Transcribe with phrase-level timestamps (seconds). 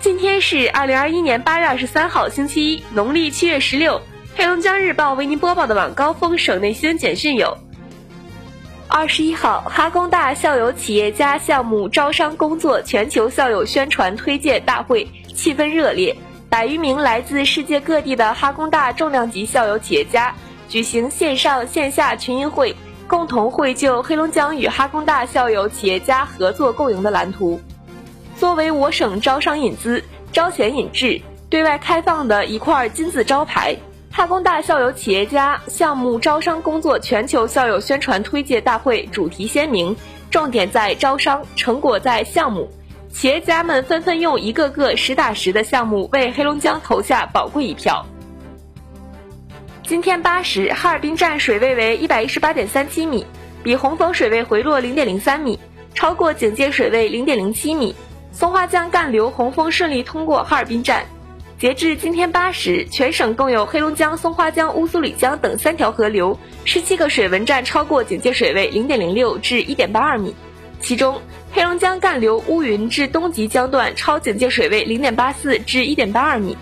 [0.00, 4.00] 今天是二零二一年八月二十三号，星期一，农历七月十六。
[4.34, 7.54] 黑龙江日报为您播报的晚高峰省内新闻简讯有：
[8.88, 16.16] 二十一号，哈工大校友企业家项目招商工作全球校友宣传推介大会气氛热烈，
[16.48, 20.34] 百余名来自世界各地的哈工大重量级校友企业家
[20.66, 22.74] 举行线上线下群英会，
[23.06, 27.60] 共同绘就黑龙江与哈工大校友企业家合作共赢的蓝图。
[28.40, 30.02] 作为我省招商引资、
[30.32, 33.76] 招贤引智、对外开放的一块金字招牌，
[34.10, 39.94] 哈工大校友企业家项目招商工作全球校友宣传推介大会主题鲜明，
[40.30, 42.66] 重点在招商，成果在项目。
[43.10, 48.06] 企业家们纷纷用一个个实打实的项目为黑龙江投下宝贵一票。
[49.82, 53.26] 今天八时，哈尔滨站水位为一百一十八点三七米，
[53.62, 55.60] 比洪峰水位回落零点零三米，
[55.92, 57.94] 超过警戒水位零点零七米。
[58.32, 61.04] 松花江干流洪峰顺利通过哈尔滨站。
[61.58, 70.34] 截至今天八时，全省共有黑龙江松花江、乌苏里江等三条河流十七个水文站超过警戒水位零点零六至一点八二米，
[70.80, 71.20] 其中
[71.52, 76.56] 黑龙江干流乌云至东极江段超警戒水位零点八四至一点八二米，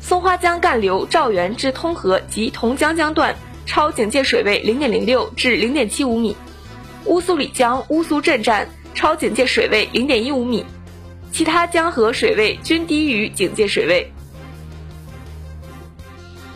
[0.00, 3.34] 松花江干流肇源至通河及同江江段
[3.66, 6.36] 超警戒水位零点零六至零点七五米，
[7.06, 8.68] 乌苏里江乌苏镇站。
[8.94, 10.64] 超警戒水位零点一五米，
[11.30, 14.12] 其他江河水位均低于警戒水位。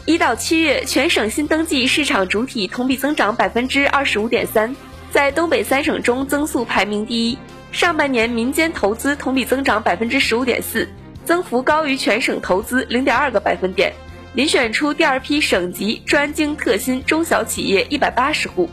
[0.04, 4.74] 一到七月，全省新登记市场主体同比增长百分之二十五点三，
[5.12, 7.38] 在东北三省中增速排名第一。
[7.70, 10.88] 上半年民间投资同比增长百分之十五点四，
[11.24, 13.94] 增幅高于全省投资零点二个百分点，
[14.34, 18.68] 遴选出第二批省级专精特新中小企业一百八十户。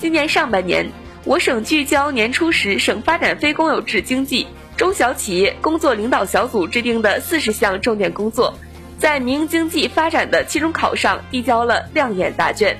[0.00, 0.90] 今年上半年。
[1.28, 4.46] 我省聚焦年初时省发展非公有制经济
[4.78, 8.54] 中小企业工作领导小组制定的四十项重点工作，
[8.98, 12.78] 在民营经济发展的期中考上递交了亮眼答卷。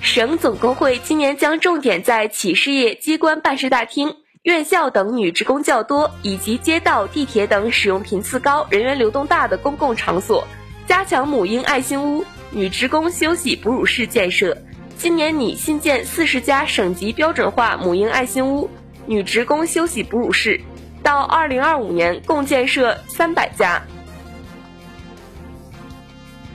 [0.00, 10.48] 省总工会今年将重点在企事业机关办事大厅、院校等女职工较多，以及街道、地铁等使用频次高、人员流动大的公共场所，
[10.88, 14.56] 加强母婴爱心屋、女职工休息哺乳室建设。
[15.02, 18.70] 今年拟新建四十家省级标准化母婴爱心屋、
[19.04, 20.60] 女职工休息哺乳室，
[21.02, 23.82] 到二零二五年共建设三百家。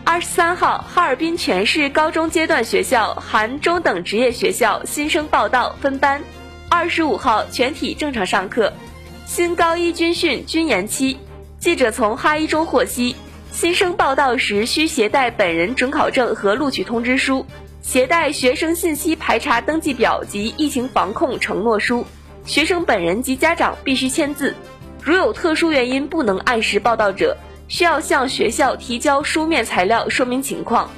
[0.05, 6.21] 二十三号，哈尔滨全市高中阶段学校含中等职业学校新生报到分班。
[6.69, 8.71] 二十五号，全体正常上课。
[9.25, 11.17] 新高一军训均延期。
[11.59, 13.17] 记者从哈一中获悉，
[13.51, 17.45] 新生报到时需携带本人准考证和录取通知书。
[17.87, 22.05] 携带学生信息排查登记表及疫情防控承诺书，
[22.43, 24.53] 学生本人及家长必须签字。
[25.01, 27.37] 如有特殊原因不能按时报到者，
[27.69, 30.91] 需要向学校提交书面材料说明情况。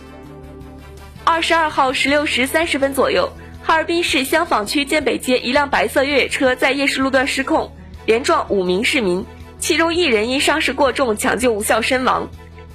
[1.24, 7.72] 二十二号十六时三十分左右，哈尔滨市香坊区建北街一辆白色越野车在夜市路段失控，
[8.08, 9.24] 连撞五名市民，
[9.60, 12.28] 其中一人因伤势过重抢救无效身亡。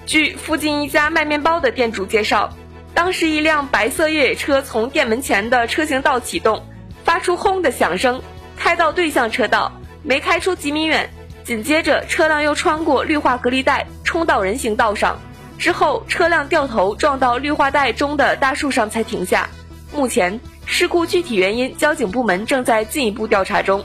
[0.07, 2.55] 据附近一家卖面包的店主介绍。
[2.95, 6.65] 当时，一辆白色越野车从店门前的车行道启动，
[7.05, 8.23] 发出轰的响声，
[8.57, 9.73] 开到对向车道，
[10.03, 11.11] 没开出几米远，
[11.43, 15.21] 紧接着车辆又穿过绿化隔离带，冲到人行道上，
[15.59, 19.49] 之后车辆掉头撞到绿化带中的大树上才停下。
[19.93, 23.85] 目前，事故具体原因，交警部门正在进一步调查中。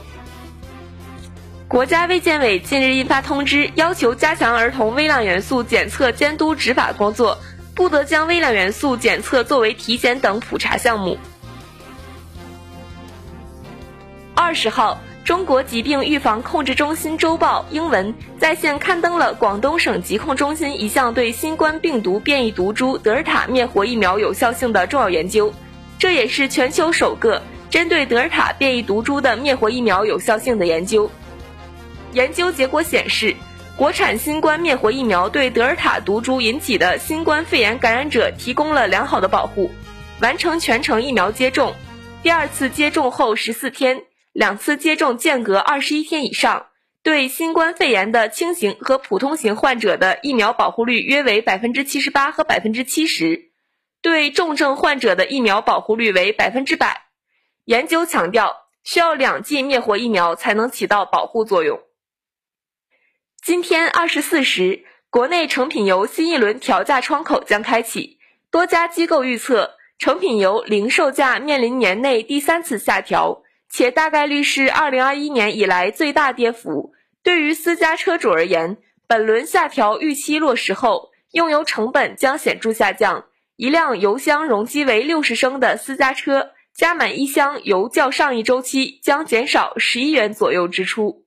[1.66, 7.38] 国家卫健委近日印发通知，要求加强儿童微量元素检测监督执法工作。
[7.80, 11.16] 不得将微量元素检测作为体检等普查项目。
[14.34, 25.54] 二十号，中国疾病预防控制中心周报英文在线刊登了广东省疾控中心一项对新冠病毒变异毒株德尔塔灭活疫苗有效性的重要研究，
[25.98, 27.40] 这也是全球首个
[27.70, 31.10] 针对德尔塔变异毒株的灭活疫苗有效性的研究。
[32.12, 33.34] 研究结果显示。
[33.80, 39.70] 国产新冠灭活疫苗对德尔塔毒株引起的新冠肺炎感染者提供了良好的保护。
[40.20, 41.74] 完成全程疫苗接种，
[42.22, 44.02] 第二次接种后十四天，
[44.34, 46.66] 两次接种间隔二十一天以上，
[47.02, 53.50] 对新冠肺炎的轻型和普通型患者的疫苗保护率约为百分之七十八和百分之七十，
[54.02, 57.04] 对重症患者的疫苗保护率为百分之百。
[57.64, 58.54] 研究强调，
[58.84, 61.80] 需要两剂灭活疫苗才能起到保护作用。
[63.42, 68.18] 今天二十四时，国内成品油新一轮调价窗口将开启。
[68.50, 76.92] 多家机构预测，成品油零售价面临年内第三次下调，且大概率是二零二一年以来最大跌幅。
[77.22, 78.76] 对于私家车主而言，
[79.08, 83.24] 本轮下调预期落实后，用油成本将显著下降。
[83.56, 91.24] 一辆油箱容积为六十升的私家车，加满一箱油较上一周期将减少十一元左右支出。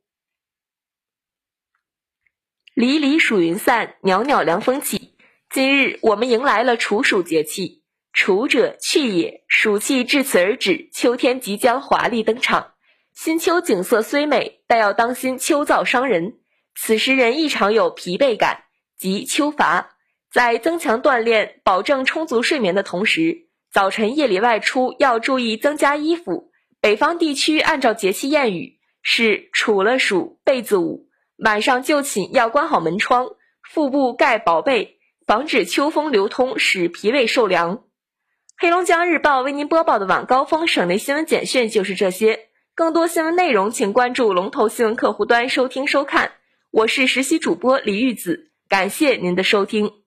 [2.73, 5.13] 离离暑云散，袅袅凉风起。
[5.51, 7.83] 今日我们迎来了处暑节气，
[8.13, 12.71] 处者去也，暑气至此而止，秋天即将华丽登场。
[13.13, 16.39] 新秋景色虽美，但要当心秋燥伤人。
[16.75, 18.63] 此时人异常有疲惫感，
[18.97, 19.91] 即秋乏。
[20.31, 26.49] 在增强锻炼、保证充足睡眠的同时，早晨夜里外出要注意增加衣服。
[26.81, 33.31] 北方地区按照节气谚语是“处了暑被子捂”，晚上就寝要关好门窗，
[33.61, 37.83] 腹部盖薄被，防止秋风流通使脾胃受凉。
[38.57, 42.49] 黑龙江日报为您播报的晚高峰省内新闻简讯就是这些。
[42.75, 46.33] 更多新闻内容，请关注龙头新闻客户端收听收看。
[46.71, 50.02] 我是实习主播李玉子，感谢您的收听。